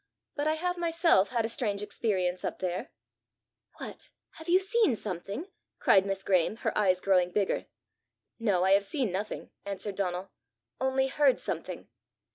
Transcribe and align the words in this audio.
"But 0.33 0.47
I 0.47 0.55
have 0.55 0.79
myself 0.79 1.29
had 1.29 1.45
a 1.45 1.49
strange 1.49 1.83
experience 1.83 2.43
up 2.43 2.57
there." 2.57 2.89
"What! 3.77 4.09
you 4.47 4.57
have 4.57 4.65
seen 4.67 4.95
something?" 4.95 5.49
cried 5.77 6.07
Miss 6.07 6.23
Graeme, 6.23 6.55
her 6.55 6.75
eyes 6.75 6.99
growing 6.99 7.29
bigger. 7.29 7.67
"No; 8.39 8.63
I 8.63 8.71
have 8.71 8.83
seen 8.83 9.11
nothing," 9.11 9.51
answered 9.63 9.93
Donal," 9.93 10.31
only 10.81 11.05
heard 11.05 11.39
something. 11.39 11.87